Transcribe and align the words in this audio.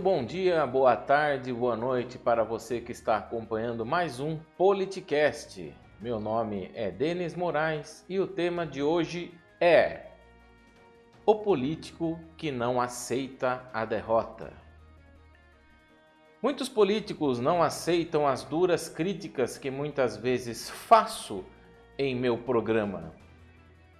bom 0.00 0.24
dia, 0.24 0.66
boa 0.66 0.96
tarde, 0.96 1.52
boa 1.52 1.76
noite 1.76 2.16
para 2.18 2.42
você 2.42 2.80
que 2.80 2.90
está 2.90 3.18
acompanhando 3.18 3.84
mais 3.84 4.18
um 4.18 4.38
Politicast. 4.56 5.72
Meu 6.00 6.18
nome 6.18 6.70
é 6.74 6.90
Denis 6.90 7.34
Moraes 7.34 8.02
e 8.08 8.18
o 8.18 8.26
tema 8.26 8.66
de 8.66 8.82
hoje 8.82 9.32
é 9.60 10.06
O 11.26 11.34
político 11.34 12.18
que 12.36 12.50
não 12.50 12.80
aceita 12.80 13.62
a 13.74 13.84
derrota. 13.84 14.54
Muitos 16.42 16.68
políticos 16.68 17.38
não 17.38 17.62
aceitam 17.62 18.26
as 18.26 18.42
duras 18.42 18.88
críticas 18.88 19.58
que 19.58 19.70
muitas 19.70 20.16
vezes 20.16 20.70
faço 20.70 21.44
em 21.98 22.16
meu 22.16 22.38
programa. 22.38 23.14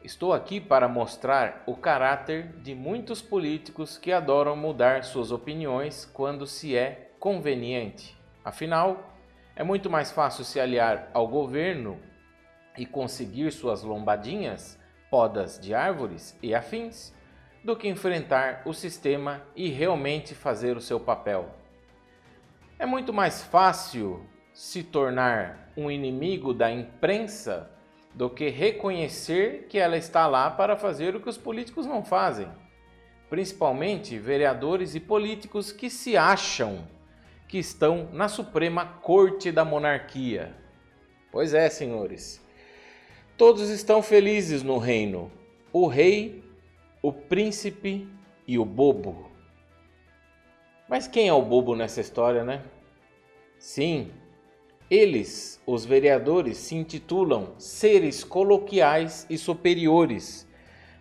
Estou 0.05 0.35
aqui 0.35 0.61
para 0.61 0.87
mostrar 0.87 1.63
o 1.65 1.75
caráter 1.75 2.49
de 2.59 2.75
muitos 2.75 3.23
políticos 3.23 3.97
que 3.97 4.13
adoram 4.13 4.55
mudar 4.55 5.03
suas 5.03 5.33
opiniões 5.33 6.05
quando 6.05 6.47
se 6.47 6.77
é 6.77 7.13
conveniente. 7.19 8.15
Afinal, 8.45 9.17
é 9.57 9.65
muito 9.65 9.89
mais 9.89 10.13
fácil 10.13 10.45
se 10.45 10.61
aliar 10.61 11.09
ao 11.15 11.27
governo 11.27 11.99
e 12.77 12.85
conseguir 12.85 13.51
suas 13.51 13.83
lombadinhas, 13.83 14.79
podas 15.11 15.59
de 15.59 15.75
árvores 15.75 16.39
e 16.43 16.55
afins, 16.55 17.15
do 17.65 17.75
que 17.75 17.89
enfrentar 17.89 18.61
o 18.67 18.75
sistema 18.75 19.41
e 19.57 19.71
realmente 19.71 20.35
fazer 20.35 20.77
o 20.77 20.83
seu 20.83 21.01
papel. 21.01 21.49
É 22.79 22.85
muito 22.85 23.11
mais 23.11 23.43
fácil 23.43 24.23
se 24.53 24.83
tornar 24.83 25.73
um 25.75 25.91
inimigo 25.91 26.53
da 26.53 26.71
imprensa 26.71 27.71
do 28.15 28.31
que 28.31 28.49
reconhecer 28.49 29.67
que 29.69 29.79
ela 29.79 29.97
está 29.97 30.27
lá 30.27 30.51
para 30.51 30.77
fazer 30.77 31.17
o 31.17 31.21
que 31.21 31.29
os 31.29 31.37
políticos 31.37 31.85
não 31.85 32.05
fazem. 32.05 32.49
Principalmente 33.29 34.19
vereadores 34.19 34.95
e 34.95 35.01
políticos 35.01 35.73
que 35.73 35.91
se 35.91 36.17
acham 36.17 36.87
que 37.49 37.59
estão 37.59 38.09
na 38.13 38.29
Suprema 38.29 38.87
Corte 38.87 39.51
da 39.51 39.65
Monarquia. 39.65 40.55
Pois 41.33 41.53
é, 41.53 41.69
senhores. 41.69 42.41
Todos 43.37 43.69
estão 43.69 44.01
felizes 44.01 44.63
no 44.63 44.79
reino: 44.79 45.31
o 45.73 45.89
rei, 45.89 46.45
o 47.03 47.13
príncipe 47.13 48.09
e 48.47 48.59
o 48.59 48.65
bobo. 48.65 49.31
Mas 50.89 51.09
quem 51.09 51.29
é 51.29 51.33
o 51.33 51.43
bobo 51.43 51.75
nessa 51.75 52.01
história, 52.01 52.45
né? 52.45 52.63
Sim, 53.59 54.13
eles, 54.91 55.61
os 55.67 55.85
vereadores, 55.85 56.59
se 56.59 56.75
intitulam 56.75 57.55
seres 57.59 58.23
coloquiais 58.23 59.27
e 59.31 59.39
superiores. 59.39 60.47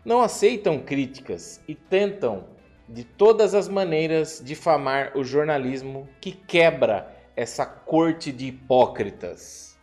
Não 0.06 0.22
aceitam 0.22 0.80
críticas 0.80 1.62
e 1.68 1.76
tentam, 1.76 2.46
de 2.88 3.04
todas 3.04 3.54
as 3.56 3.68
maneiras, 3.68 4.42
difamar 4.44 5.18
o 5.18 5.24
jornalismo 5.24 6.08
que 6.20 6.32
quebra 6.32 7.14
essa 7.36 7.66
corte 7.66 8.32
de 8.32 8.48
hipócritas. 8.48 9.80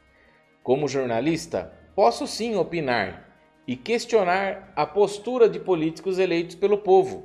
Como 0.62 0.88
jornalista, 0.88 1.72
posso 1.94 2.26
sim 2.26 2.56
opinar 2.56 3.28
e 3.66 3.76
questionar 3.76 4.72
a 4.76 4.86
postura 4.86 5.48
de 5.48 5.58
políticos 5.58 6.18
eleitos 6.18 6.56
pelo 6.56 6.78
povo. 6.78 7.24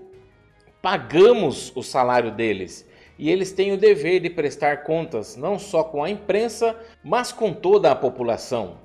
Pagamos 0.82 1.76
o 1.76 1.84
salário 1.84 2.32
deles 2.32 2.88
e 3.18 3.30
eles 3.30 3.52
têm 3.52 3.72
o 3.72 3.78
dever 3.78 4.20
de 4.20 4.30
prestar 4.30 4.84
contas 4.84 5.36
não 5.36 5.58
só 5.58 5.84
com 5.84 6.04
a 6.04 6.10
imprensa, 6.10 6.76
mas 7.04 7.32
com 7.32 7.54
toda 7.54 7.92
a 7.92 7.96
população. 7.96 8.78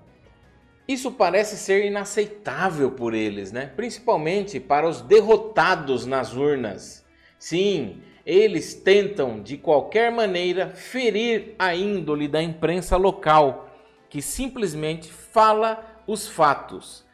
Isso 0.86 1.12
parece 1.12 1.56
ser 1.56 1.84
inaceitável 1.84 2.90
por 2.90 3.14
eles, 3.14 3.52
né? 3.52 3.70
principalmente 3.76 4.58
para 4.58 4.88
os 4.88 5.00
derrotados 5.00 6.04
nas 6.06 6.34
urnas. 6.34 7.04
Sim, 7.38 8.02
eles 8.26 8.74
tentam 8.74 9.40
de 9.40 9.56
qualquer 9.56 10.10
maneira 10.10 10.70
ferir 10.70 11.54
a 11.58 11.74
índole 11.74 12.28
da 12.28 12.42
imprensa 12.42 12.96
local, 12.96 13.68
que 14.08 14.20
simplesmente 14.20 15.10
fala 15.10 16.02
os 16.06 16.28
fatos. 16.28 17.04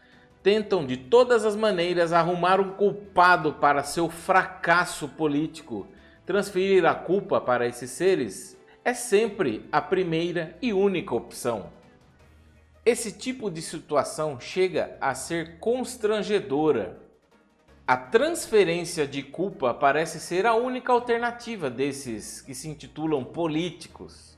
Tentam 0.43 0.87
de 0.87 0.97
todas 0.97 1.45
as 1.45 1.57
maneiras 1.57 2.13
arrumar 2.13 2.61
um 2.61 2.71
culpado 2.71 3.55
para 3.55 3.83
seu 3.83 4.09
fracasso 4.09 5.09
político 5.09 5.87
Transferir 6.27 6.85
a 6.85 6.93
culpa 6.93 7.41
para 7.41 7.69
esses 7.69 7.89
seres 7.93 8.59
é 8.85 8.93
sempre 8.93 9.65
a 9.71 9.81
primeira 9.81 10.59
e 10.61 10.73
única 10.73 11.15
opção. 11.15 11.71
Esse 12.85 13.13
tipo 13.13 13.49
de 13.49 13.63
situação 13.63 14.41
chega 14.41 14.97
a 15.01 15.15
ser 15.15 15.61
constrangedora. 15.61 16.99
A 17.87 17.97
transferência 17.97 19.07
de 19.07 19.23
culpa 19.23 19.73
parece 19.73 20.19
ser 20.19 20.47
a 20.47 20.55
única 20.55 20.93
alternativa 20.93 21.71
desses 21.71 22.41
que 22.41 22.57
se 22.57 22.69
intitulam 22.69 23.25
políticos. 23.25 24.37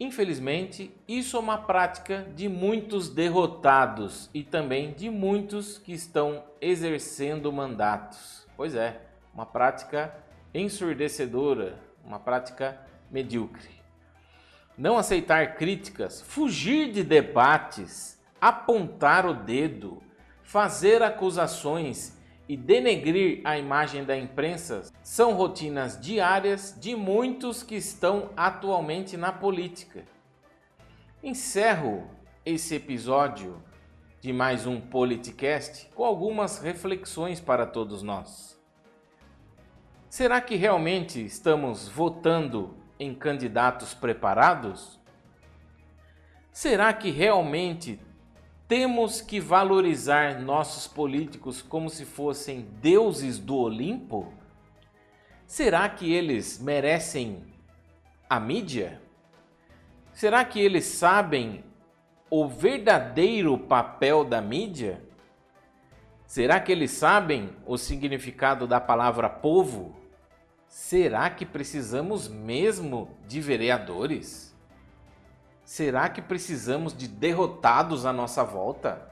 Infelizmente, 0.00 0.90
isso 1.06 1.36
é 1.36 1.40
uma 1.40 1.58
prática 1.58 2.26
de 2.34 2.48
muitos 2.48 3.10
derrotados 3.10 4.30
e 4.32 4.42
também 4.42 4.94
de 4.94 5.10
muitos 5.10 5.76
que 5.76 5.92
estão 5.92 6.42
exercendo 6.58 7.52
mandatos. 7.52 8.46
Pois 8.56 8.74
é, 8.74 9.02
uma 9.34 9.44
prática 9.44 10.24
ensurdecedora, 10.56 11.78
uma 12.04 12.18
prática 12.18 12.80
medíocre. 13.10 13.68
Não 14.76 14.96
aceitar 14.96 15.56
críticas, 15.56 16.22
fugir 16.22 16.92
de 16.92 17.02
debates, 17.02 18.18
apontar 18.40 19.26
o 19.26 19.34
dedo, 19.34 20.02
fazer 20.42 21.02
acusações 21.02 22.16
e 22.48 22.56
denegrir 22.56 23.40
a 23.44 23.58
imagem 23.58 24.04
da 24.04 24.16
imprensa 24.16 24.82
são 25.02 25.34
rotinas 25.34 26.00
diárias 26.00 26.76
de 26.78 26.94
muitos 26.94 27.62
que 27.62 27.74
estão 27.74 28.30
atualmente 28.36 29.16
na 29.16 29.32
política. 29.32 30.04
Encerro 31.22 32.08
esse 32.44 32.76
episódio 32.76 33.60
de 34.20 34.32
mais 34.32 34.66
um 34.66 34.80
Politicast 34.80 35.88
com 35.94 36.04
algumas 36.04 36.58
reflexões 36.58 37.40
para 37.40 37.66
todos 37.66 38.02
nós. 38.02 38.55
Será 40.16 40.40
que 40.40 40.56
realmente 40.56 41.22
estamos 41.22 41.90
votando 41.90 42.74
em 42.98 43.14
candidatos 43.14 43.92
preparados? 43.92 44.98
Será 46.50 46.90
que 46.94 47.10
realmente 47.10 48.00
temos 48.66 49.20
que 49.20 49.38
valorizar 49.38 50.40
nossos 50.40 50.88
políticos 50.88 51.60
como 51.60 51.90
se 51.90 52.06
fossem 52.06 52.62
deuses 52.80 53.38
do 53.38 53.58
Olimpo? 53.58 54.32
Será 55.46 55.86
que 55.86 56.10
eles 56.10 56.58
merecem 56.58 57.44
a 58.26 58.40
mídia? 58.40 59.02
Será 60.14 60.46
que 60.46 60.58
eles 60.58 60.86
sabem 60.86 61.62
o 62.30 62.48
verdadeiro 62.48 63.58
papel 63.58 64.24
da 64.24 64.40
mídia? 64.40 64.98
Será 66.24 66.58
que 66.58 66.72
eles 66.72 66.92
sabem 66.92 67.50
o 67.66 67.76
significado 67.76 68.66
da 68.66 68.80
palavra 68.80 69.28
povo? 69.28 70.05
Será 70.68 71.30
que 71.30 71.46
precisamos 71.46 72.28
mesmo 72.28 73.08
de 73.26 73.40
vereadores? 73.40 74.54
Será 75.64 76.08
que 76.08 76.20
precisamos 76.20 76.96
de 76.96 77.08
derrotados 77.08 78.04
à 78.04 78.12
nossa 78.12 78.44
volta? 78.44 79.10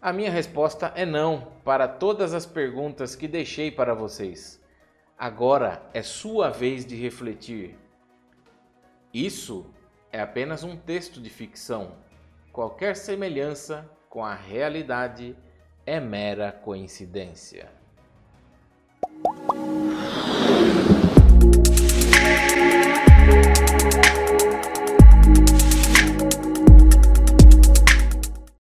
A 0.00 0.12
minha 0.12 0.30
resposta 0.30 0.92
é 0.96 1.06
não 1.06 1.52
para 1.64 1.86
todas 1.86 2.34
as 2.34 2.44
perguntas 2.44 3.14
que 3.14 3.28
deixei 3.28 3.70
para 3.70 3.94
vocês. 3.94 4.60
Agora 5.18 5.82
é 5.94 6.02
sua 6.02 6.50
vez 6.50 6.84
de 6.84 6.96
refletir. 6.96 7.78
Isso 9.12 9.66
é 10.10 10.20
apenas 10.20 10.64
um 10.64 10.76
texto 10.76 11.20
de 11.20 11.30
ficção. 11.30 11.96
Qualquer 12.52 12.96
semelhança 12.96 13.88
com 14.08 14.24
a 14.24 14.34
realidade 14.34 15.36
é 15.86 16.00
mera 16.00 16.50
coincidência. 16.50 17.81